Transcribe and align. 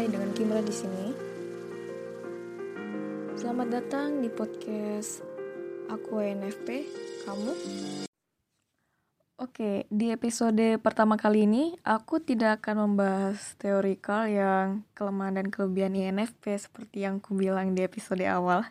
Hai, 0.00 0.08
dengan 0.08 0.32
Kimra 0.32 0.64
di 0.64 0.72
sini. 0.72 1.12
Selamat 3.36 3.68
datang 3.68 4.24
di 4.24 4.32
podcast 4.32 5.20
Aku 5.92 6.24
NFP. 6.24 6.88
Kamu? 7.28 7.52
Oke, 9.44 9.84
di 9.92 10.08
episode 10.08 10.80
pertama 10.80 11.20
kali 11.20 11.44
ini 11.44 11.76
aku 11.84 12.16
tidak 12.16 12.64
akan 12.64 12.88
membahas 12.88 13.60
teorikal 13.60 14.24
yang 14.24 14.88
kelemahan 14.96 15.44
dan 15.44 15.52
kelebihan 15.52 15.92
INFP 15.92 16.48
seperti 16.56 17.04
yang 17.04 17.20
ku 17.20 17.36
bilang 17.36 17.76
di 17.76 17.84
episode 17.84 18.24
awal. 18.24 18.64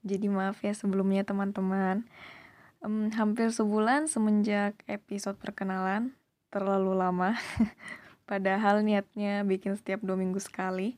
Jadi 0.00 0.24
maaf 0.32 0.56
ya 0.64 0.72
sebelumnya 0.72 1.20
teman-teman. 1.20 2.08
Um, 2.80 3.12
hampir 3.12 3.52
sebulan 3.52 4.08
semenjak 4.08 4.80
episode 4.88 5.36
perkenalan, 5.36 6.16
terlalu 6.48 6.96
lama. 6.96 7.36
Padahal 8.32 8.80
niatnya 8.80 9.44
bikin 9.44 9.76
setiap 9.76 10.00
dua 10.00 10.16
minggu 10.16 10.40
sekali. 10.40 10.96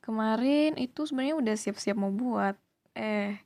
Kemarin 0.00 0.80
itu 0.80 1.04
sebenarnya 1.04 1.36
udah 1.36 1.56
siap-siap 1.60 1.92
mau 1.92 2.08
buat. 2.08 2.56
Eh, 2.96 3.36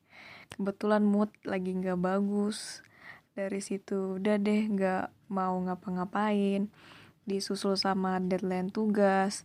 kebetulan 0.55 1.03
mood 1.03 1.35
lagi 1.43 1.75
nggak 1.75 1.99
bagus. 1.99 2.87
Dari 3.35 3.59
situ 3.59 4.23
udah 4.23 4.39
deh 4.39 4.71
nggak 4.71 5.35
mau 5.35 5.59
ngapa-ngapain. 5.67 6.71
Disusul 7.27 7.75
sama 7.75 8.23
deadline 8.23 8.71
tugas. 8.71 9.43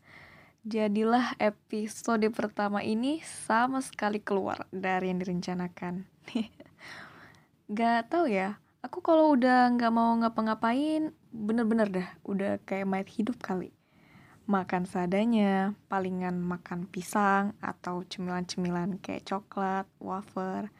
Jadilah 0.61 1.33
episode 1.41 2.29
pertama 2.29 2.85
ini 2.85 3.25
sama 3.25 3.81
sekali 3.81 4.21
keluar 4.21 4.69
dari 4.69 5.09
yang 5.09 5.17
direncanakan. 5.17 6.05
gak 7.73 8.13
tau 8.13 8.29
ya, 8.29 8.61
aku 8.85 9.01
kalau 9.01 9.33
udah 9.33 9.71
nggak 9.73 9.89
mau 9.89 10.13
ngapa-ngapain, 10.19 11.09
bener-bener 11.33 11.87
dah, 11.89 12.09
udah 12.27 12.61
kayak 12.67 12.85
mayat 12.85 13.09
hidup 13.09 13.39
kali. 13.41 13.78
Makan 14.49 14.89
seadanya, 14.89 15.77
palingan 15.93 16.41
makan 16.41 16.89
pisang 16.89 17.53
atau 17.61 18.01
cemilan-cemilan 18.01 18.97
kayak 18.97 19.29
coklat, 19.29 19.85
wafer. 20.01 20.73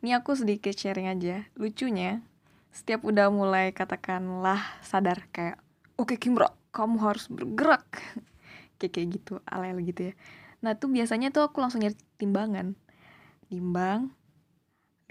Ini 0.00 0.16
aku 0.16 0.32
sedikit 0.32 0.72
sharing 0.72 1.12
aja. 1.12 1.44
Lucunya, 1.60 2.24
setiap 2.72 3.04
udah 3.04 3.28
mulai 3.28 3.76
katakanlah 3.76 4.80
sadar 4.80 5.28
kayak, 5.28 5.60
oke 6.00 6.16
okay, 6.16 6.16
Kimra, 6.16 6.48
kamu 6.72 6.96
harus 7.04 7.28
bergerak. 7.28 7.84
kayak 8.80 8.96
kayak 8.96 9.08
gitu, 9.20 9.44
alel 9.44 9.76
gitu 9.84 10.08
ya. 10.08 10.14
Nah 10.64 10.72
tuh 10.80 10.88
biasanya 10.88 11.28
tuh 11.28 11.52
aku 11.52 11.60
langsung 11.60 11.84
nyari 11.84 12.00
timbangan. 12.16 12.80
Timbang, 13.52 14.08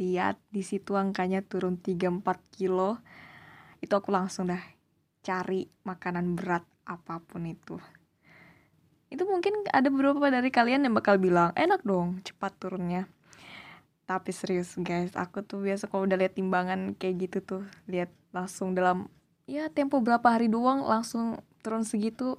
lihat 0.02 0.42
di 0.49 0.66
situ 0.66 0.97
angkanya 0.97 1.45
turun 1.45 1.77
3-4 1.80 2.25
kilo 2.49 2.99
itu 3.80 3.94
aku 3.94 4.09
langsung 4.09 4.49
dah 4.49 4.59
cari 5.23 5.70
makanan 5.86 6.36
berat 6.36 6.66
apa 6.86 7.22
pun 7.22 7.50
itu. 7.50 7.81
Itu 9.09 9.25
mungkin 9.30 9.66
ada 9.69 9.89
beberapa 9.89 10.30
dari 10.30 10.50
kalian 10.50 10.86
yang 10.86 10.94
bakal 10.97 11.17
bilang 11.17 11.53
enak 11.58 11.81
dong 11.81 12.22
cepat 12.22 12.53
turunnya. 12.58 13.09
Tapi 14.05 14.30
serius 14.30 14.77
guys 14.77 15.17
aku 15.17 15.42
tuh 15.42 15.66
biasa 15.66 15.89
kalau 15.89 16.05
udah 16.05 16.17
lihat 16.17 16.38
timbangan 16.38 16.94
kayak 16.94 17.30
gitu 17.30 17.38
tuh 17.42 17.64
lihat 17.89 18.14
langsung 18.30 18.77
dalam 18.77 19.09
ya 19.50 19.69
tempo 19.73 19.97
berapa 20.02 20.25
hari 20.25 20.45
doang 20.45 20.86
langsung 20.86 21.42
turun 21.66 21.81
segitu 21.81 22.38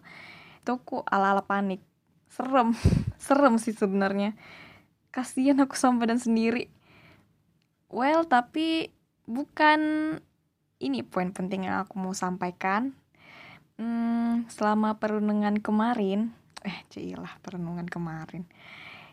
itu 0.67 0.71
aku 0.75 1.07
ala 1.07 1.39
ala 1.39 1.43
panik. 1.47 1.79
Serem 2.27 2.75
serem 3.23 3.55
sih 3.63 3.71
sebenarnya. 3.71 4.35
Kasihan 5.15 5.63
aku 5.63 5.79
sama 5.79 6.03
badan 6.03 6.19
sendiri. 6.19 6.67
Well, 7.87 8.27
tapi 8.27 8.91
bukan 9.31 9.81
ini 10.83 11.07
poin 11.07 11.31
penting 11.31 11.71
yang 11.71 11.87
aku 11.87 12.03
mau 12.03 12.13
sampaikan. 12.13 12.99
Hmm, 13.77 14.49
selama 14.49 14.97
perenungan 14.97 15.61
kemarin, 15.61 16.33
eh 16.65 16.81
cilah 16.89 17.37
perenungan 17.45 17.85
kemarin. 17.85 18.49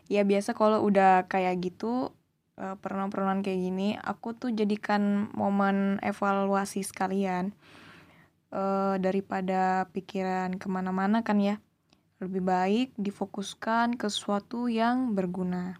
Ya 0.08 0.24
biasa 0.24 0.56
kalau 0.56 0.80
udah 0.84 1.28
kayak 1.28 1.60
gitu, 1.60 2.16
uh, 2.56 2.76
perenungan-perenungan 2.80 3.44
kayak 3.44 3.60
gini, 3.60 3.88
aku 4.00 4.32
tuh 4.32 4.56
jadikan 4.56 5.28
momen 5.36 6.00
evaluasi 6.00 6.80
sekalian. 6.80 7.52
Uh, 8.54 8.96
daripada 9.02 9.90
pikiran 9.90 10.56
ke 10.56 10.70
mana-mana 10.70 11.20
kan 11.20 11.42
ya. 11.42 11.60
Lebih 12.22 12.40
baik 12.40 12.88
difokuskan 12.96 14.00
ke 14.00 14.06
sesuatu 14.08 14.70
yang 14.70 15.12
berguna. 15.12 15.76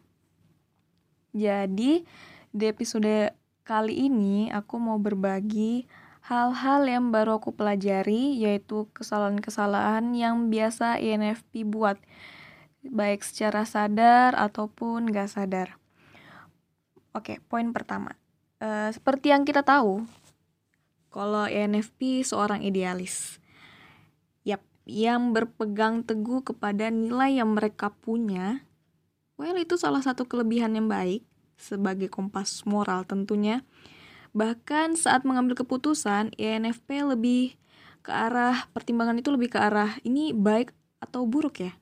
Jadi, 1.32 2.04
di 2.52 2.64
episode 2.68 3.32
kali 3.64 4.06
ini 4.10 4.52
aku 4.52 4.76
mau 4.76 5.00
berbagi 5.00 5.88
hal-hal 6.24 6.88
yang 6.88 7.12
baru 7.12 7.36
aku 7.36 7.52
pelajari 7.52 8.40
yaitu 8.40 8.88
kesalahan-kesalahan 8.96 10.16
yang 10.16 10.48
biasa 10.48 10.96
INFP 10.96 11.68
buat 11.68 12.00
baik 12.80 13.20
secara 13.20 13.68
sadar 13.68 14.32
ataupun 14.32 15.12
gak 15.12 15.28
sadar. 15.28 15.76
Oke, 17.12 17.44
poin 17.44 17.76
pertama. 17.76 18.16
E, 18.56 18.88
seperti 18.96 19.36
yang 19.36 19.44
kita 19.44 19.60
tahu, 19.60 20.08
kalau 21.12 21.44
INFP 21.44 22.24
seorang 22.24 22.64
idealis. 22.64 23.38
Yap, 24.48 24.64
yang 24.88 25.36
berpegang 25.36 26.02
teguh 26.02 26.40
kepada 26.40 26.88
nilai 26.88 27.36
yang 27.36 27.52
mereka 27.52 27.92
punya. 27.92 28.64
Well, 29.36 29.60
itu 29.60 29.76
salah 29.76 30.00
satu 30.00 30.24
kelebihan 30.24 30.74
yang 30.74 30.88
baik 30.88 31.22
sebagai 31.60 32.08
kompas 32.10 32.66
moral 32.66 33.04
tentunya. 33.06 33.62
Bahkan 34.34 34.98
saat 34.98 35.22
mengambil 35.22 35.54
keputusan, 35.54 36.34
INFP 36.34 37.06
lebih 37.06 37.54
ke 38.02 38.10
arah 38.10 38.66
pertimbangan 38.74 39.16
itu 39.16 39.30
lebih 39.30 39.54
ke 39.54 39.58
arah 39.62 39.96
ini 40.02 40.34
baik 40.34 40.74
atau 40.98 41.24
buruk 41.24 41.62
ya. 41.62 41.72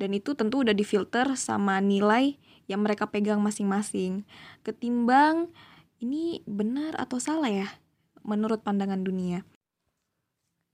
Dan 0.00 0.16
itu 0.16 0.32
tentu 0.32 0.64
udah 0.64 0.72
difilter 0.72 1.36
sama 1.36 1.76
nilai 1.84 2.40
yang 2.64 2.80
mereka 2.80 3.12
pegang 3.12 3.44
masing-masing. 3.44 4.24
Ketimbang 4.64 5.52
ini 6.00 6.40
benar 6.48 6.96
atau 6.96 7.20
salah 7.20 7.52
ya 7.52 7.68
menurut 8.24 8.64
pandangan 8.64 9.04
dunia. 9.04 9.44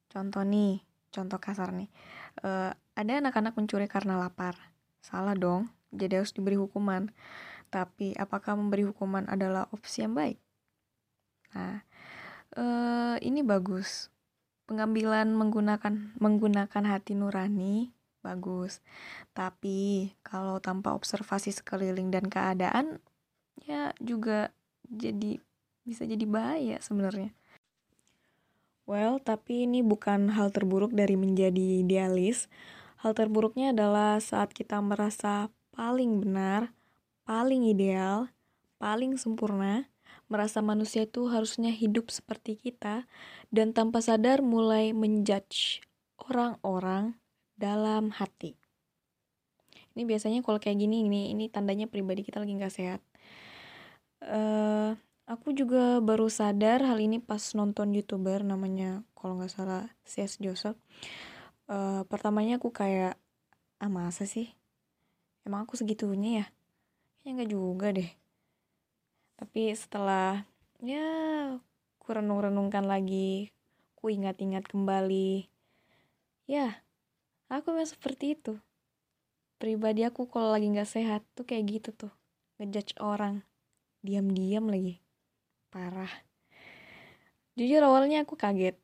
Contoh 0.06 0.46
nih, 0.46 0.86
contoh 1.10 1.42
kasar 1.42 1.74
nih. 1.74 1.90
Uh, 2.46 2.70
ada 2.94 3.18
anak-anak 3.18 3.58
mencuri 3.58 3.90
karena 3.90 4.14
lapar. 4.14 4.54
Salah 5.02 5.34
dong, 5.34 5.66
jadi 5.90 6.22
harus 6.22 6.30
diberi 6.30 6.54
hukuman. 6.54 7.10
Tapi 7.74 8.14
apakah 8.14 8.54
memberi 8.54 8.86
hukuman 8.86 9.26
adalah 9.26 9.66
opsi 9.74 10.06
yang 10.06 10.14
baik? 10.14 10.38
Nah, 11.56 11.80
eh, 12.52 13.16
ini 13.24 13.40
bagus. 13.40 14.12
Pengambilan 14.68 15.32
menggunakan 15.32 16.12
menggunakan 16.20 16.84
hati 16.84 17.16
nurani 17.16 17.96
bagus. 18.20 18.84
Tapi 19.32 20.12
kalau 20.20 20.60
tanpa 20.60 20.92
observasi 20.92 21.56
sekeliling 21.56 22.12
dan 22.12 22.28
keadaan 22.28 23.00
ya 23.64 23.96
juga 24.04 24.52
jadi 24.84 25.40
bisa 25.86 26.04
jadi 26.04 26.26
bahaya 26.28 26.76
sebenarnya. 26.84 27.32
Well, 28.86 29.18
tapi 29.18 29.66
ini 29.66 29.82
bukan 29.82 30.30
hal 30.30 30.54
terburuk 30.54 30.94
dari 30.94 31.18
menjadi 31.18 31.82
idealis. 31.82 32.46
Hal 33.02 33.18
terburuknya 33.18 33.74
adalah 33.74 34.22
saat 34.22 34.54
kita 34.54 34.78
merasa 34.78 35.50
paling 35.74 36.22
benar, 36.22 36.70
paling 37.26 37.66
ideal, 37.66 38.30
paling 38.78 39.18
sempurna, 39.18 39.90
merasa 40.26 40.58
manusia 40.60 41.06
itu 41.06 41.30
harusnya 41.30 41.70
hidup 41.70 42.10
seperti 42.10 42.58
kita, 42.58 43.06
dan 43.54 43.70
tanpa 43.70 44.02
sadar 44.02 44.42
mulai 44.42 44.90
menjudge 44.90 45.84
orang-orang 46.18 47.18
dalam 47.54 48.10
hati. 48.12 48.58
Ini 49.96 50.04
biasanya 50.04 50.44
kalau 50.44 50.60
kayak 50.60 50.76
gini, 50.76 51.08
ini 51.08 51.32
ini 51.32 51.48
tandanya 51.48 51.88
pribadi 51.88 52.26
kita 52.26 52.42
lagi 52.42 52.52
nggak 52.52 52.74
sehat. 52.74 53.00
Uh, 54.20 54.92
aku 55.24 55.52
juga 55.56 56.00
baru 56.02 56.28
sadar 56.28 56.84
hal 56.84 56.98
ini 57.00 57.22
pas 57.22 57.40
nonton 57.54 57.92
youtuber 57.96 58.42
namanya 58.42 59.04
kalau 59.16 59.40
nggak 59.40 59.52
salah 59.52 59.88
C.S. 60.04 60.36
Joseph. 60.42 60.76
Uh, 61.66 62.06
pertamanya 62.06 62.60
aku 62.60 62.70
kayak 62.70 63.18
ah 63.76 63.92
masa 63.92 64.24
sih 64.24 64.56
emang 65.44 65.68
aku 65.68 65.76
segitunya 65.76 66.30
ya 66.42 66.46
ya 67.22 67.28
nggak 67.36 67.50
juga 67.52 67.92
deh 67.92 68.08
tapi 69.36 69.72
setelah 69.76 70.48
ya 70.80 71.04
ku 72.00 72.08
renung-renungkan 72.08 72.88
lagi 72.88 73.52
ku 73.96 74.08
ingat-ingat 74.08 74.64
kembali 74.64 75.48
ya 76.48 76.80
aku 77.52 77.76
memang 77.76 77.88
seperti 77.88 78.38
itu. 78.38 78.54
Pribadi 79.56 80.04
aku 80.04 80.28
kalau 80.28 80.52
lagi 80.52 80.68
nggak 80.68 80.88
sehat 80.88 81.24
tuh 81.32 81.48
kayak 81.48 81.80
gitu 81.80 81.90
tuh 81.96 82.12
ngejudge 82.60 82.96
orang 83.00 83.40
diam-diam 84.04 84.68
lagi 84.68 85.00
parah. 85.72 86.12
Jujur 87.56 87.80
awalnya 87.80 88.24
aku 88.24 88.36
kaget 88.36 88.76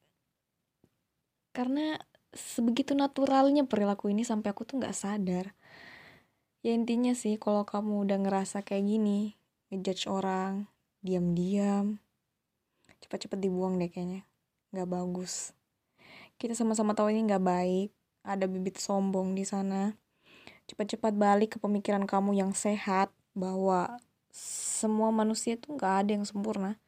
karena 1.52 2.00
sebegitu 2.32 2.96
naturalnya 2.96 3.68
perilaku 3.68 4.08
ini 4.08 4.24
sampai 4.24 4.56
aku 4.56 4.64
tuh 4.64 4.80
nggak 4.80 4.96
sadar. 4.96 5.52
Ya 6.64 6.72
intinya 6.72 7.12
sih 7.12 7.36
kalau 7.36 7.68
kamu 7.68 8.08
udah 8.08 8.18
ngerasa 8.24 8.64
kayak 8.64 8.88
gini 8.88 9.36
ngejudge 9.72 10.04
orang 10.12 10.68
diam-diam 11.00 11.96
cepat-cepat 13.00 13.40
dibuang 13.40 13.80
deh 13.80 13.88
kayaknya 13.88 14.28
nggak 14.76 14.88
bagus 14.92 15.56
kita 16.36 16.52
sama-sama 16.52 16.92
tahu 16.92 17.08
ini 17.08 17.24
nggak 17.24 17.40
baik 17.40 17.90
ada 18.22 18.46
bibit 18.46 18.78
sombong 18.78 19.34
di 19.34 19.42
sana. 19.42 19.94
Cepat-cepat 20.70 21.14
balik 21.14 21.54
ke 21.54 21.58
pemikiran 21.58 22.06
kamu 22.06 22.38
yang 22.38 22.52
sehat 22.54 23.10
bahwa 23.34 23.98
semua 24.32 25.12
manusia 25.12 25.58
tuh 25.58 25.76
nggak 25.76 25.94
ada 26.06 26.10
yang 26.16 26.26
sempurna. 26.26 26.78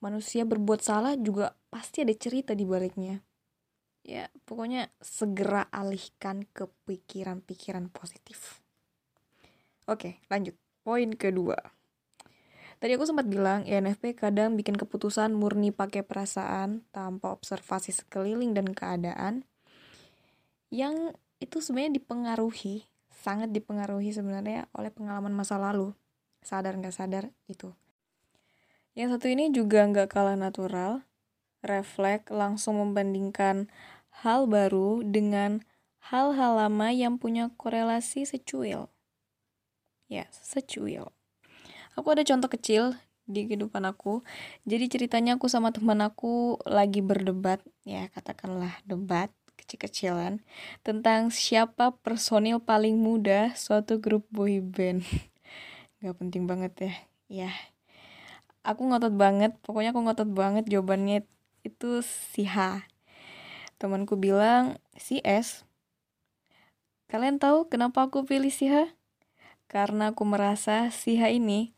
Manusia 0.00 0.48
berbuat 0.48 0.80
salah 0.80 1.16
juga 1.16 1.56
pasti 1.68 2.04
ada 2.04 2.14
cerita 2.16 2.56
di 2.56 2.64
baliknya. 2.64 3.20
Ya, 4.00 4.32
pokoknya 4.48 4.88
segera 4.96 5.68
alihkan 5.68 6.48
ke 6.56 6.64
pikiran-pikiran 6.88 7.92
positif. 7.92 8.64
Oke, 9.84 10.24
lanjut. 10.32 10.56
Poin 10.80 11.12
kedua. 11.12 11.79
Tadi 12.80 12.96
aku 12.96 13.04
sempat 13.04 13.28
bilang 13.28 13.60
INFP 13.68 14.16
kadang 14.16 14.56
bikin 14.56 14.72
keputusan 14.72 15.36
murni 15.36 15.68
pakai 15.68 16.00
perasaan 16.00 16.80
tanpa 16.88 17.28
observasi 17.28 17.92
sekeliling 17.92 18.56
dan 18.56 18.72
keadaan 18.72 19.44
yang 20.72 21.12
itu 21.44 21.60
sebenarnya 21.60 22.00
dipengaruhi, 22.00 22.88
sangat 23.12 23.52
dipengaruhi 23.52 24.16
sebenarnya 24.16 24.64
oleh 24.72 24.88
pengalaman 24.88 25.36
masa 25.36 25.60
lalu. 25.60 25.92
Sadar 26.40 26.72
nggak 26.80 26.96
sadar 26.96 27.28
itu. 27.52 27.68
Yang 28.96 29.20
satu 29.20 29.26
ini 29.28 29.52
juga 29.52 29.84
nggak 29.84 30.08
kalah 30.08 30.40
natural, 30.40 31.04
refleks 31.60 32.32
langsung 32.32 32.80
membandingkan 32.80 33.68
hal 34.24 34.48
baru 34.48 35.04
dengan 35.04 35.68
hal-hal 36.00 36.56
lama 36.56 36.88
yang 36.96 37.20
punya 37.20 37.52
korelasi 37.60 38.24
secuil. 38.24 38.88
Ya, 40.08 40.32
secuil 40.32 41.12
aku 41.94 42.08
ada 42.14 42.22
contoh 42.26 42.50
kecil 42.50 42.94
di 43.30 43.46
kehidupan 43.46 43.86
aku. 43.86 44.26
Jadi 44.66 44.90
ceritanya 44.90 45.38
aku 45.38 45.46
sama 45.46 45.70
teman 45.70 46.02
aku 46.02 46.58
lagi 46.66 47.00
berdebat 47.00 47.62
ya 47.86 48.10
katakanlah 48.10 48.74
debat 48.82 49.30
kecil-kecilan 49.54 50.42
tentang 50.82 51.30
siapa 51.30 51.94
personil 52.00 52.58
paling 52.58 52.98
muda 52.98 53.54
suatu 53.54 54.02
grup 54.02 54.26
boy 54.32 54.58
band. 54.58 55.06
Nggak 56.02 56.16
penting 56.18 56.42
banget 56.50 56.72
ya. 56.78 56.92
Ya 57.30 57.52
aku 58.60 58.84
ngotot 58.88 59.14
banget 59.16 59.56
pokoknya 59.64 59.96
aku 59.96 60.00
ngotot 60.04 60.30
banget 60.30 60.64
jawabannya 60.68 61.24
itu 61.64 62.02
si 62.04 62.44
H. 62.44 62.84
Temanku 63.80 64.20
bilang 64.20 64.76
si 64.96 65.24
S 65.24 65.64
kalian 67.10 67.42
tahu 67.42 67.66
kenapa 67.66 68.06
aku 68.06 68.22
pilih 68.22 68.54
si 68.54 68.70
H? 68.70 68.94
Karena 69.66 70.14
aku 70.14 70.22
merasa 70.22 70.94
si 70.94 71.18
H 71.18 71.34
ini 71.34 71.74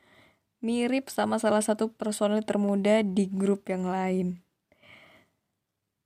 mirip 0.63 1.11
sama 1.11 1.43
salah 1.43 1.61
satu 1.61 1.91
personil 1.91 2.47
termuda 2.47 3.03
di 3.03 3.27
grup 3.27 3.67
yang 3.67 3.91
lain. 3.91 4.39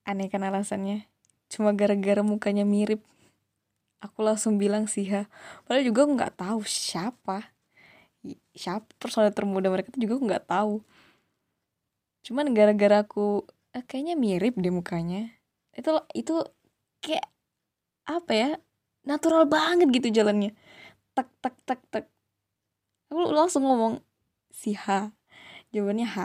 Aneh 0.09 0.33
kan 0.33 0.41
alasannya? 0.41 1.05
Cuma 1.53 1.77
gara-gara 1.77 2.25
mukanya 2.25 2.65
mirip. 2.65 3.05
Aku 4.01 4.25
langsung 4.25 4.57
bilang 4.57 4.89
sih 4.89 5.05
ha. 5.13 5.29
Padahal 5.69 5.85
juga 5.85 6.09
nggak 6.09 6.33
tahu 6.41 6.65
siapa. 6.65 7.53
Siapa 8.57 8.89
personil 8.97 9.31
termuda 9.37 9.69
mereka 9.69 9.93
itu 9.93 10.09
juga 10.09 10.17
nggak 10.25 10.45
tahu. 10.49 10.81
Cuman 12.25 12.57
gara-gara 12.57 13.05
aku 13.05 13.45
eh, 13.77 13.85
kayaknya 13.85 14.17
mirip 14.17 14.57
deh 14.57 14.73
mukanya. 14.73 15.37
Itu 15.77 16.01
itu 16.17 16.41
kayak 17.05 17.29
apa 18.09 18.33
ya? 18.33 18.51
Natural 19.05 19.45
banget 19.47 19.93
gitu 19.93 20.23
jalannya. 20.23 20.57
Tak 21.13 21.29
tak 21.45 21.55
tak 21.69 21.81
tak. 21.93 22.05
Aku 23.11 23.31
langsung 23.31 23.67
ngomong 23.67 24.06
si 24.57 24.73
H. 24.73 25.13
Jawabannya 25.77 26.09
H. 26.09 26.17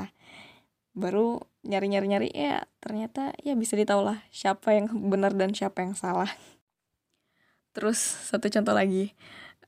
Baru 0.96 1.44
nyari-nyari-nyari 1.68 2.32
ya 2.32 2.66
ternyata 2.80 3.36
ya 3.44 3.54
bisa 3.54 3.76
ditahu 3.76 4.02
lah 4.02 4.24
siapa 4.34 4.74
yang 4.74 4.88
benar 5.12 5.36
dan 5.36 5.52
siapa 5.52 5.84
yang 5.84 5.94
salah. 5.94 6.32
Terus 7.76 8.00
satu 8.00 8.48
contoh 8.48 8.72
lagi. 8.72 9.12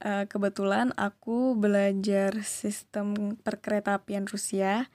Uh, 0.04 0.28
kebetulan 0.28 0.92
aku 1.00 1.56
belajar 1.56 2.44
sistem 2.44 3.40
perkeretaapian 3.40 4.28
Rusia. 4.28 4.88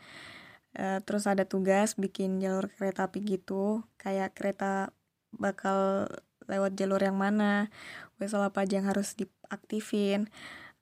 Uh, 0.76 1.00
terus 1.05 1.25
ada 1.25 1.49
tugas 1.49 1.97
bikin 1.97 2.41
jalur 2.44 2.69
kereta 2.69 3.09
api 3.09 3.25
gitu 3.25 3.88
kayak 3.97 4.37
kereta 4.37 4.93
bakal 5.32 6.09
lewat 6.44 6.76
jalur 6.76 7.00
yang 7.00 7.17
mana 7.17 7.73
wesel 8.20 8.44
apa 8.44 8.65
aja 8.65 8.81
yang 8.81 8.88
harus 8.88 9.17
diaktifin. 9.17 10.29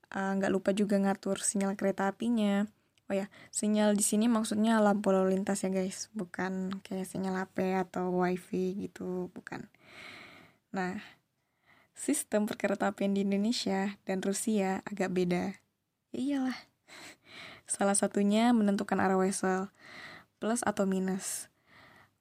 Eh, 0.07 0.31
nggak 0.39 0.51
lupa 0.55 0.71
juga 0.71 0.95
ngatur 0.95 1.43
sinyal 1.43 1.75
kereta 1.75 2.07
apinya 2.07 2.63
Oh 3.07 3.15
ya, 3.15 3.31
sinyal 3.55 3.95
di 3.95 4.03
sini 4.03 4.27
maksudnya 4.27 4.83
lampu 4.83 5.15
lalu 5.15 5.39
lintas 5.39 5.63
ya 5.63 5.71
guys, 5.71 6.11
bukan 6.11 6.83
kayak 6.83 7.07
sinyal 7.07 7.39
HP 7.39 7.71
atau 7.87 8.11
WiFi 8.11 8.75
gitu, 8.83 9.31
bukan. 9.31 9.71
Nah, 10.75 10.99
sistem 11.95 12.43
perkeretaapian 12.43 13.15
di 13.15 13.23
Indonesia 13.23 13.95
dan 14.03 14.19
Rusia 14.19 14.83
agak 14.83 15.15
beda. 15.15 15.55
Ya 16.11 16.19
iyalah. 16.19 16.59
Salah 17.71 17.95
satunya 17.95 18.51
menentukan 18.51 18.99
arah 18.99 19.15
wesel, 19.15 19.71
plus 20.43 20.59
atau 20.67 20.83
minus. 20.83 21.47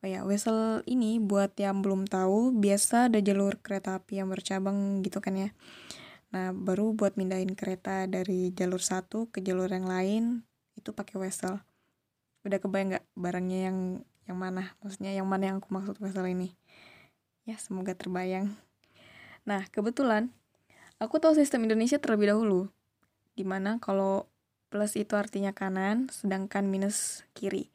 Oh 0.04 0.06
ya, 0.06 0.22
wesel 0.22 0.86
ini 0.86 1.18
buat 1.18 1.50
yang 1.58 1.82
belum 1.82 2.06
tahu, 2.06 2.54
biasa 2.54 3.10
ada 3.10 3.18
jalur 3.18 3.58
kereta 3.58 3.98
api 3.98 4.22
yang 4.22 4.30
bercabang 4.30 5.02
gitu 5.02 5.18
kan 5.18 5.34
ya. 5.34 5.50
Nah, 6.30 6.54
baru 6.54 6.94
buat 6.94 7.18
mindahin 7.18 7.58
kereta 7.58 8.06
dari 8.06 8.54
jalur 8.54 8.78
satu 8.78 9.32
ke 9.34 9.42
jalur 9.42 9.66
yang 9.66 9.90
lain, 9.90 10.46
itu 10.76 10.92
pakai 10.92 11.18
wesel. 11.18 11.58
Udah 12.46 12.62
kebayang 12.62 12.94
nggak 12.94 13.06
barangnya 13.18 13.58
yang 13.72 13.78
yang 14.30 14.38
mana? 14.38 14.76
Maksudnya 14.84 15.10
yang 15.16 15.26
mana 15.26 15.50
yang 15.50 15.56
aku 15.58 15.72
maksud 15.72 15.98
wesel 15.98 16.28
ini? 16.30 16.54
Ya 17.48 17.58
semoga 17.58 17.96
terbayang. 17.96 18.54
Nah 19.42 19.66
kebetulan 19.72 20.30
aku 21.02 21.18
tahu 21.18 21.34
sistem 21.34 21.66
Indonesia 21.66 21.98
terlebih 21.98 22.36
dahulu. 22.36 22.70
Di 23.34 23.42
mana 23.42 23.82
kalau 23.82 24.30
plus 24.70 24.94
itu 24.94 25.16
artinya 25.16 25.50
kanan 25.56 26.12
sedangkan 26.12 26.68
minus 26.68 27.26
kiri. 27.32 27.72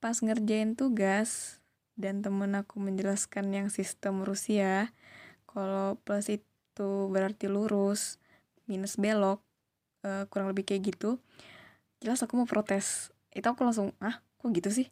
Pas 0.00 0.18
ngerjain 0.18 0.78
tugas 0.78 1.60
dan 1.96 2.20
temen 2.20 2.52
aku 2.54 2.76
menjelaskan 2.78 3.50
yang 3.50 3.68
sistem 3.72 4.20
Rusia 4.22 4.92
kalau 5.48 5.96
plus 6.04 6.28
itu 6.28 6.88
berarti 7.08 7.48
lurus 7.48 8.20
minus 8.68 9.00
belok 9.00 9.40
uh, 10.04 10.28
kurang 10.28 10.52
lebih 10.52 10.68
kayak 10.68 10.92
gitu 10.92 11.16
jelas 12.00 12.22
aku 12.22 12.36
mau 12.36 12.48
protes. 12.48 13.10
Itu 13.32 13.52
aku 13.52 13.64
langsung 13.64 13.92
ah 14.00 14.20
kok 14.40 14.50
gitu 14.52 14.70
sih? 14.72 14.88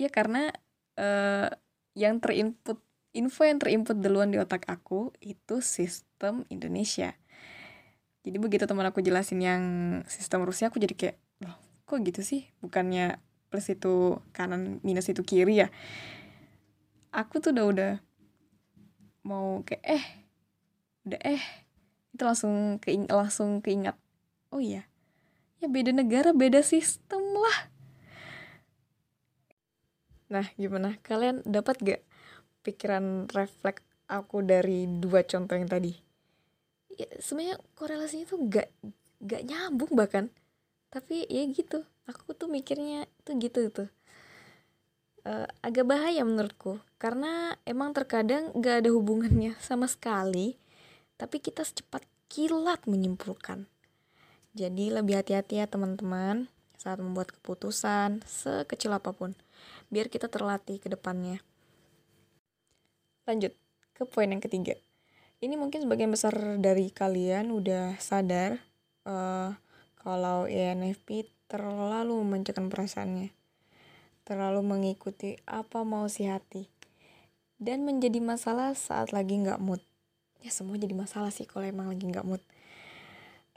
Ya 0.00 0.10
karena 0.10 0.50
uh, 0.98 1.48
yang 1.94 2.18
terinput 2.18 2.82
info 3.14 3.46
yang 3.46 3.62
terinput 3.62 4.02
duluan 4.02 4.34
di 4.34 4.42
otak 4.42 4.66
aku 4.66 5.14
itu 5.22 5.62
sistem 5.62 6.42
Indonesia. 6.50 7.14
Jadi 8.24 8.36
begitu 8.40 8.64
teman 8.64 8.88
aku 8.88 9.04
jelasin 9.04 9.40
yang 9.44 9.62
sistem 10.08 10.42
Rusia 10.48 10.72
aku 10.72 10.80
jadi 10.80 10.94
kayak 10.96 11.16
loh 11.44 11.54
kok 11.84 12.00
gitu 12.02 12.24
sih? 12.24 12.50
Bukannya 12.58 13.20
plus 13.52 13.70
itu 13.70 14.18
kanan 14.34 14.82
minus 14.82 15.06
itu 15.06 15.22
kiri 15.22 15.62
ya? 15.62 15.68
Aku 17.14 17.38
tuh 17.38 17.54
udah 17.54 17.64
udah 17.70 17.92
mau 19.22 19.62
kayak 19.62 19.84
eh 19.86 20.04
udah 21.06 21.20
eh. 21.22 21.42
Itu 22.14 22.22
langsung 22.26 22.78
keing 22.78 23.10
langsung 23.10 23.58
keingat 23.58 23.98
oh 24.54 24.62
iya 24.62 24.86
ya 25.64 25.68
beda 25.72 25.96
negara 25.96 26.30
beda 26.36 26.60
sistem 26.60 27.24
lah. 27.32 27.58
Nah 30.28 30.46
gimana? 30.60 31.00
Kalian 31.00 31.40
dapat 31.48 31.80
gak 31.80 32.02
pikiran 32.60 33.32
refleks 33.32 33.80
aku 34.04 34.44
dari 34.44 34.84
dua 34.84 35.24
contoh 35.24 35.56
yang 35.56 35.68
tadi? 35.68 35.96
Ya 36.92 37.08
sebenarnya 37.16 37.56
korelasinya 37.72 38.28
tuh 38.28 38.40
gak 38.44 38.68
gak 39.24 39.42
nyambung 39.48 39.96
bahkan. 39.96 40.28
Tapi 40.92 41.24
ya 41.26 41.48
gitu 41.48 41.80
aku 42.04 42.36
tuh 42.36 42.52
mikirnya 42.52 43.08
tuh 43.24 43.40
gitu 43.40 43.72
tuh. 43.72 43.88
Uh, 45.24 45.48
agak 45.64 45.88
bahaya 45.88 46.20
menurutku. 46.20 46.76
Karena 47.00 47.56
emang 47.64 47.96
terkadang 47.96 48.52
gak 48.60 48.84
ada 48.84 48.90
hubungannya 48.92 49.56
sama 49.64 49.88
sekali 49.88 50.60
tapi 51.14 51.38
kita 51.38 51.62
secepat 51.62 52.02
kilat 52.26 52.82
menyimpulkan 52.90 53.70
jadi 54.54 55.02
lebih 55.02 55.18
hati-hati 55.18 55.58
ya 55.58 55.66
teman-teman 55.66 56.46
saat 56.78 57.02
membuat 57.02 57.34
keputusan 57.34 58.22
sekecil 58.22 58.94
apa 58.94 59.10
pun, 59.10 59.34
biar 59.90 60.06
kita 60.06 60.30
terlatih 60.30 60.78
ke 60.78 60.86
depannya. 60.86 61.42
Lanjut 63.26 63.50
ke 63.98 64.06
poin 64.06 64.30
yang 64.30 64.38
ketiga. 64.38 64.78
Ini 65.42 65.58
mungkin 65.58 65.82
sebagian 65.82 66.14
besar 66.14 66.32
dari 66.62 66.88
kalian 66.94 67.50
udah 67.50 67.98
sadar 67.98 68.62
uh, 69.10 69.58
kalau 69.98 70.46
ENFP 70.46 71.26
terlalu 71.50 72.14
memanjakan 72.22 72.70
perasaannya, 72.70 73.34
terlalu 74.22 74.62
mengikuti 74.62 75.34
apa 75.50 75.82
mau 75.82 76.06
si 76.06 76.30
hati, 76.30 76.70
dan 77.58 77.82
menjadi 77.82 78.22
masalah 78.22 78.78
saat 78.78 79.10
lagi 79.10 79.34
nggak 79.34 79.58
mood. 79.58 79.82
Ya 80.44 80.54
semua 80.54 80.78
jadi 80.78 80.94
masalah 80.94 81.34
sih 81.34 81.48
kalau 81.48 81.66
emang 81.66 81.90
lagi 81.90 82.06
nggak 82.06 82.22
mood 82.22 82.44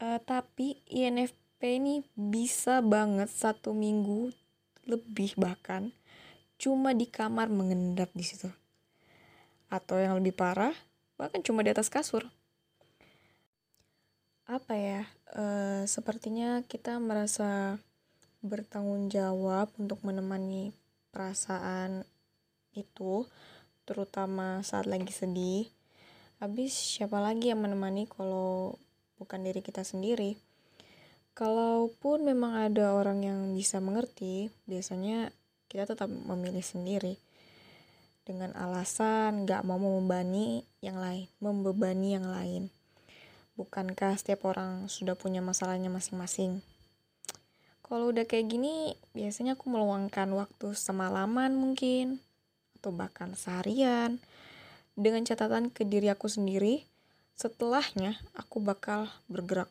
uh, 0.01 0.19
tapi 0.21 0.81
INFP 0.89 1.81
ini 1.81 2.05
bisa 2.13 2.81
banget 2.85 3.29
satu 3.29 3.73
minggu 3.73 4.29
lebih 4.87 5.35
bahkan 5.35 5.91
cuma 6.57 6.93
di 6.97 7.05
kamar 7.05 7.53
mengendap 7.53 8.09
di 8.17 8.25
situ 8.25 8.49
Atau 9.69 9.99
yang 9.99 10.15
lebih 10.17 10.31
parah, 10.31 10.71
bahkan 11.19 11.43
cuma 11.43 11.59
di 11.59 11.69
atas 11.69 11.91
kasur. 11.91 12.23
Apa 14.47 14.79
ya, 14.79 15.03
e, 15.35 15.43
sepertinya 15.83 16.63
kita 16.63 17.03
merasa 17.03 17.75
bertanggung 18.39 19.11
jawab 19.11 19.67
untuk 19.75 19.99
menemani 20.07 20.71
perasaan 21.11 22.07
itu, 22.71 23.27
terutama 23.83 24.63
saat 24.63 24.87
lagi 24.87 25.11
sedih. 25.11 25.67
Habis 26.39 26.71
siapa 26.71 27.19
lagi 27.19 27.51
yang 27.51 27.59
menemani 27.59 28.07
kalau 28.07 28.79
bukan 29.17 29.43
diri 29.43 29.61
kita 29.65 29.85
sendiri? 29.85 30.37
Kalaupun 31.37 32.25
memang 32.25 32.57
ada 32.69 32.97
orang 32.97 33.21
yang 33.21 33.39
bisa 33.53 33.77
mengerti, 33.77 34.49
biasanya 34.65 35.29
kita 35.69 35.85
tetap 35.85 36.09
memilih 36.09 36.65
sendiri 36.65 37.21
dengan 38.25 38.51
alasan 38.57 39.45
gak 39.45 39.61
mau 39.63 39.77
membebani 39.77 40.65
yang 40.81 40.97
lain, 40.97 41.29
membebani 41.37 42.17
yang 42.17 42.25
lain. 42.25 42.73
Bukankah 43.53 44.17
setiap 44.17 44.49
orang 44.49 44.89
sudah 44.89 45.13
punya 45.13 45.39
masalahnya 45.41 45.87
masing-masing? 45.93 46.59
Kalau 47.87 48.11
udah 48.11 48.27
kayak 48.27 48.51
gini, 48.51 48.99
biasanya 49.15 49.55
aku 49.55 49.71
meluangkan 49.71 50.27
waktu 50.35 50.75
semalaman 50.75 51.55
mungkin, 51.55 52.19
atau 52.75 52.91
bahkan 52.91 53.31
seharian, 53.31 54.19
dengan 54.97 55.23
catatan 55.23 55.71
ke 55.71 55.87
diri 55.87 56.11
aku 56.11 56.27
sendiri, 56.27 56.83
setelahnya 57.37 58.17
aku 58.33 58.57
bakal 58.57 59.05
bergerak. 59.29 59.69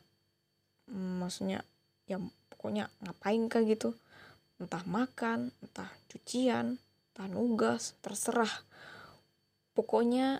Hmm, 0.87 1.19
maksudnya 1.19 1.67
ya 2.07 2.15
pokoknya 2.47 2.87
ngapain 3.03 3.43
kah 3.51 3.61
gitu? 3.67 3.91
Entah 4.57 4.81
makan 4.87 5.51
entah 5.59 5.91
cucian 6.07 6.79
entah 7.11 7.27
nugas 7.27 7.99
terserah. 7.99 8.49
Pokoknya 9.75 10.39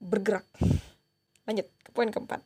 bergerak. 0.00 0.48
Lanjut 1.46 1.68
ke 1.84 1.90
poin 1.92 2.08
keempat. 2.08 2.40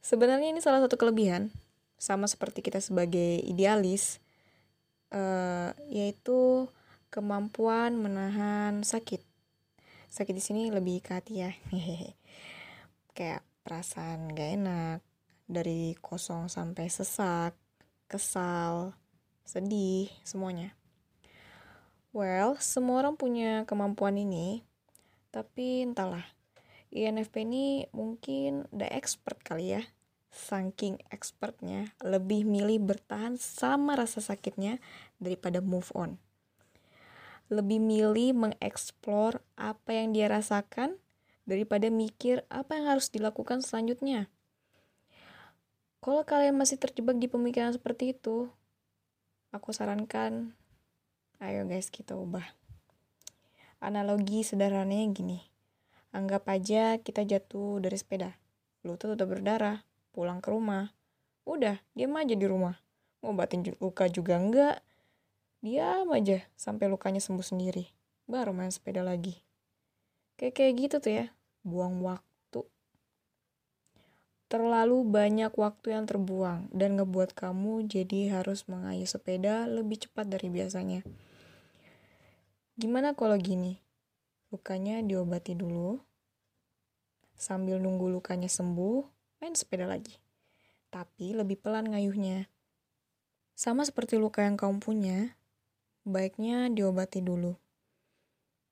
Sebenarnya 0.00 0.48
ini 0.48 0.62
salah 0.62 0.80
satu 0.80 0.96
kelebihan 0.96 1.52
sama 2.00 2.24
seperti 2.30 2.64
kita 2.64 2.80
sebagai 2.80 3.42
idealis 3.44 4.22
uh, 5.12 5.76
yaitu 5.92 6.70
kemampuan 7.10 7.98
menahan 7.98 8.86
sakit. 8.86 9.20
Sakit 10.08 10.32
di 10.32 10.40
sini 10.40 10.62
lebih 10.70 11.02
ke 11.02 11.18
hati 11.18 11.42
ya 11.42 11.50
kayak 13.20 13.44
perasaan 13.60 14.32
gak 14.32 14.50
enak 14.56 14.98
dari 15.44 15.92
kosong 16.00 16.48
sampai 16.48 16.88
sesak, 16.88 17.52
kesal, 18.08 18.96
sedih, 19.44 20.08
semuanya. 20.24 20.72
Well, 22.16 22.56
semua 22.64 23.04
orang 23.04 23.20
punya 23.20 23.68
kemampuan 23.68 24.16
ini, 24.16 24.64
tapi 25.28 25.84
entahlah, 25.84 26.24
INFP 26.88 27.44
ini 27.44 27.84
mungkin 27.92 28.64
udah 28.72 28.88
expert 28.88 29.36
kali 29.44 29.76
ya. 29.76 29.84
Saking 30.32 30.96
expertnya, 31.12 31.92
lebih 32.00 32.48
milih 32.48 32.80
bertahan 32.80 33.36
sama 33.36 34.00
rasa 34.00 34.24
sakitnya 34.24 34.80
daripada 35.20 35.60
move 35.60 35.92
on. 35.92 36.16
Lebih 37.52 37.84
milih 37.84 38.32
mengeksplor 38.32 39.44
apa 39.60 39.90
yang 39.92 40.16
dia 40.16 40.32
rasakan 40.32 40.96
daripada 41.48 41.88
mikir 41.88 42.44
apa 42.48 42.76
yang 42.78 42.86
harus 42.92 43.08
dilakukan 43.08 43.64
selanjutnya. 43.64 44.30
Kalau 46.00 46.24
kalian 46.24 46.56
masih 46.56 46.80
terjebak 46.80 47.20
di 47.20 47.28
pemikiran 47.28 47.76
seperti 47.76 48.16
itu, 48.16 48.48
aku 49.52 49.76
sarankan, 49.76 50.56
ayo 51.44 51.68
guys 51.68 51.92
kita 51.92 52.16
ubah. 52.16 52.44
Analogi 53.84 54.40
sederhananya 54.40 55.12
gini, 55.12 55.44
anggap 56.12 56.48
aja 56.48 56.96
kita 56.96 57.28
jatuh 57.28 57.84
dari 57.84 58.00
sepeda, 58.00 58.32
lutut 58.80 59.12
udah 59.12 59.26
berdarah, 59.28 59.76
pulang 60.16 60.40
ke 60.40 60.48
rumah, 60.48 60.88
udah 61.44 61.80
diam 61.92 62.16
aja 62.16 62.32
di 62.32 62.46
rumah, 62.48 62.80
mau 63.20 63.36
luka 63.80 64.08
juga 64.08 64.40
enggak, 64.40 64.80
diam 65.60 66.08
aja 66.16 66.40
sampai 66.56 66.88
lukanya 66.88 67.20
sembuh 67.20 67.44
sendiri, 67.44 67.92
baru 68.24 68.56
main 68.56 68.72
sepeda 68.72 69.04
lagi. 69.04 69.49
Kayak 70.40 70.56
kayak 70.56 70.72
gitu 70.80 70.96
tuh 71.04 71.12
ya, 71.12 71.26
buang 71.60 72.00
waktu 72.00 72.40
Terlalu 74.50 75.06
banyak 75.06 75.54
waktu 75.54 75.94
yang 75.94 76.10
terbuang 76.10 76.74
dan 76.74 76.98
ngebuat 76.98 77.38
kamu 77.38 77.86
jadi 77.86 78.34
harus 78.34 78.66
mengayuh 78.66 79.06
sepeda 79.06 79.70
lebih 79.70 80.02
cepat 80.02 80.26
dari 80.26 80.50
biasanya. 80.50 81.06
Gimana 82.74 83.14
kalau 83.14 83.38
gini? 83.38 83.78
Lukanya 84.50 85.06
diobati 85.06 85.54
dulu. 85.54 86.02
Sambil 87.38 87.78
nunggu 87.78 88.10
lukanya 88.10 88.50
sembuh, 88.50 89.06
main 89.38 89.54
sepeda 89.54 89.86
lagi. 89.86 90.18
Tapi 90.90 91.30
lebih 91.30 91.54
pelan 91.62 91.86
ngayuhnya. 91.86 92.50
Sama 93.54 93.86
seperti 93.86 94.18
luka 94.18 94.42
yang 94.42 94.58
kamu 94.58 94.82
punya, 94.82 95.38
baiknya 96.02 96.74
diobati 96.74 97.22
dulu. 97.22 97.54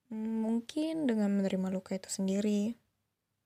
Hmm, 0.09 0.41
mungkin 0.41 1.05
dengan 1.05 1.29
menerima 1.37 1.69
luka 1.69 1.93
itu 1.93 2.09
sendiri, 2.09 2.73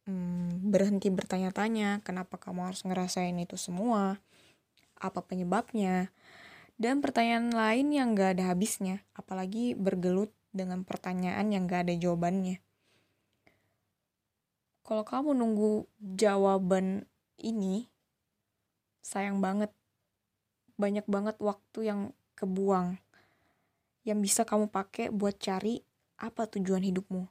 hmm, 0.06 0.70
berhenti 0.70 1.10
bertanya-tanya 1.10 2.06
kenapa 2.06 2.38
kamu 2.38 2.70
harus 2.70 2.86
ngerasain 2.86 3.34
itu 3.42 3.58
semua, 3.58 4.22
apa 4.94 5.20
penyebabnya, 5.26 6.14
dan 6.78 7.02
pertanyaan 7.02 7.50
lain 7.50 7.90
yang 7.90 8.14
gak 8.14 8.38
ada 8.38 8.54
habisnya, 8.54 9.02
apalagi 9.18 9.74
bergelut 9.74 10.30
dengan 10.54 10.86
pertanyaan 10.86 11.50
yang 11.50 11.66
gak 11.66 11.90
ada 11.90 11.94
jawabannya. 11.98 12.62
Kalau 14.86 15.02
kamu 15.02 15.34
nunggu 15.34 15.90
jawaban 15.98 17.10
ini, 17.42 17.90
sayang 19.02 19.42
banget, 19.42 19.74
banyak 20.78 21.06
banget 21.10 21.34
waktu 21.42 21.90
yang 21.90 22.00
kebuang, 22.38 23.02
yang 24.06 24.22
bisa 24.22 24.46
kamu 24.46 24.70
pakai 24.70 25.10
buat 25.10 25.38
cari 25.42 25.82
apa 26.22 26.46
tujuan 26.46 26.86
hidupmu 26.86 27.26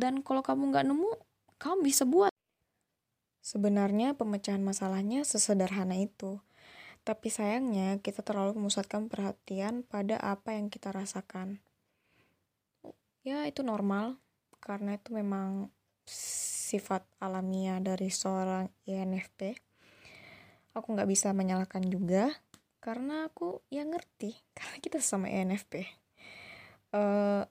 dan 0.00 0.22
kalau 0.22 0.42
kamu 0.42 0.70
nggak 0.70 0.86
nemu, 0.86 1.10
kamu 1.58 1.76
bisa 1.82 2.06
buat. 2.06 2.32
Sebenarnya 3.42 4.14
pemecahan 4.14 4.62
masalahnya 4.62 5.26
sesederhana 5.26 5.98
itu. 5.98 6.38
Tapi 7.02 7.32
sayangnya 7.32 7.98
kita 7.98 8.20
terlalu 8.20 8.60
memusatkan 8.60 9.08
perhatian 9.10 9.82
pada 9.82 10.20
apa 10.20 10.54
yang 10.54 10.70
kita 10.70 10.92
rasakan. 10.94 11.58
Ya 13.24 13.44
itu 13.48 13.60
normal, 13.60 14.20
karena 14.62 14.96
itu 14.96 15.12
memang 15.12 15.72
sifat 16.08 17.02
alamiah 17.18 17.80
dari 17.82 18.12
seorang 18.12 18.70
INFP. 18.86 19.58
Aku 20.76 20.94
nggak 20.94 21.10
bisa 21.10 21.34
menyalahkan 21.34 21.82
juga, 21.88 22.30
karena 22.78 23.26
aku 23.26 23.64
yang 23.74 23.90
ngerti, 23.90 24.38
karena 24.56 24.76
kita 24.78 25.02
sama 25.02 25.26
INFP. 25.26 25.88
Uh, 26.90 27.46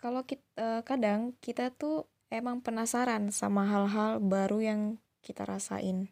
kalau 0.00 0.24
kita 0.24 0.44
uh, 0.56 0.80
kadang 0.80 1.36
kita 1.44 1.68
tuh 1.76 2.08
emang 2.32 2.64
penasaran 2.64 3.28
sama 3.28 3.68
hal-hal 3.68 4.16
baru 4.24 4.58
yang 4.64 4.80
kita 5.20 5.44
rasain 5.44 6.08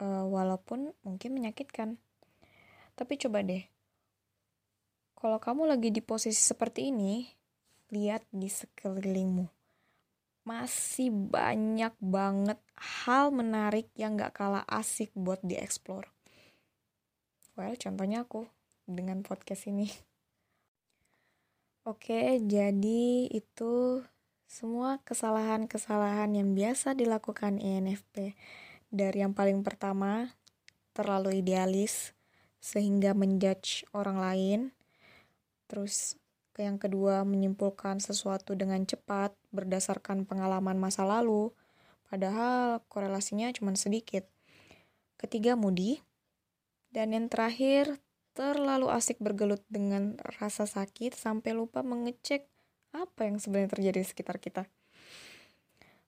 uh, 0.00 0.24
walaupun 0.24 0.96
mungkin 1.04 1.36
menyakitkan 1.36 2.00
tapi 2.96 3.20
coba 3.20 3.44
deh 3.44 3.60
kalau 5.12 5.36
kamu 5.36 5.68
lagi 5.68 5.92
di 5.92 6.00
posisi 6.00 6.40
seperti 6.40 6.88
ini 6.88 7.28
lihat 7.92 8.24
di 8.32 8.48
sekelilingmu 8.48 9.44
masih 10.46 11.10
banyak 11.10 11.92
banget 11.98 12.62
hal 12.78 13.34
menarik 13.34 13.90
yang 13.98 14.14
gak 14.14 14.38
kalah 14.38 14.62
asik 14.70 15.10
buat 15.10 15.42
dieksplor. 15.42 16.06
Well, 17.58 17.74
contohnya 17.74 18.22
aku 18.22 18.46
dengan 18.86 19.26
podcast 19.26 19.66
ini. 19.66 19.90
Oke, 21.86 22.42
jadi 22.42 23.30
itu 23.30 24.02
semua 24.50 24.98
kesalahan-kesalahan 25.06 26.34
yang 26.34 26.50
biasa 26.50 26.98
dilakukan 26.98 27.62
ENFP. 27.62 28.34
Dari 28.90 29.22
yang 29.22 29.30
paling 29.30 29.62
pertama, 29.62 30.34
terlalu 30.90 31.38
idealis 31.38 32.10
sehingga 32.58 33.14
menjudge 33.14 33.86
orang 33.94 34.18
lain. 34.18 34.60
Terus 35.70 36.18
yang 36.58 36.82
kedua, 36.82 37.22
menyimpulkan 37.22 38.02
sesuatu 38.02 38.58
dengan 38.58 38.82
cepat 38.82 39.38
berdasarkan 39.54 40.26
pengalaman 40.26 40.82
masa 40.82 41.06
lalu, 41.06 41.54
padahal 42.10 42.82
korelasinya 42.90 43.46
cuma 43.54 43.70
sedikit. 43.78 44.26
Ketiga, 45.22 45.54
mudi. 45.54 46.02
Dan 46.90 47.14
yang 47.14 47.30
terakhir, 47.30 48.02
terlalu 48.36 48.92
asik 48.92 49.16
bergelut 49.16 49.64
dengan 49.72 50.20
rasa 50.36 50.68
sakit 50.68 51.16
sampai 51.16 51.56
lupa 51.56 51.80
mengecek 51.80 52.44
apa 52.92 53.24
yang 53.24 53.40
sebenarnya 53.40 53.72
terjadi 53.72 53.98
di 54.04 54.08
sekitar 54.08 54.36
kita. 54.36 54.68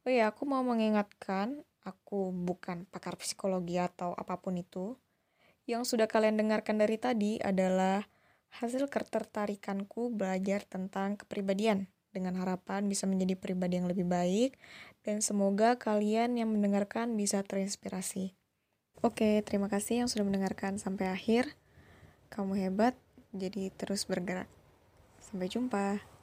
Oh 0.05 0.13
iya, 0.13 0.29
aku 0.29 0.45
mau 0.45 0.61
mengingatkan, 0.61 1.65
aku 1.85 2.29
bukan 2.33 2.85
pakar 2.93 3.17
psikologi 3.17 3.81
atau 3.81 4.13
apa 4.13 4.37
pun 4.39 4.61
itu. 4.61 5.01
Yang 5.65 5.97
sudah 5.97 6.09
kalian 6.09 6.37
dengarkan 6.37 6.81
dari 6.81 7.01
tadi 7.01 7.41
adalah 7.41 8.05
hasil 8.61 8.89
ketertarikanku 8.89 10.13
belajar 10.13 10.65
tentang 10.65 11.21
kepribadian 11.21 11.89
dengan 12.09 12.41
harapan 12.41 12.89
bisa 12.89 13.05
menjadi 13.05 13.37
pribadi 13.37 13.77
yang 13.77 13.89
lebih 13.89 14.09
baik 14.09 14.57
dan 15.05 15.21
semoga 15.21 15.77
kalian 15.77 16.41
yang 16.41 16.49
mendengarkan 16.49 17.13
bisa 17.17 17.45
terinspirasi. 17.45 18.33
Oke, 19.05 19.45
terima 19.45 19.69
kasih 19.69 20.05
yang 20.05 20.09
sudah 20.09 20.25
mendengarkan 20.25 20.81
sampai 20.81 21.13
akhir. 21.13 21.53
Kamu 22.29 22.55
hebat, 22.61 22.95
jadi 23.33 23.73
terus 23.73 24.05
bergerak. 24.05 24.49
Sampai 25.21 25.49
jumpa. 25.49 26.18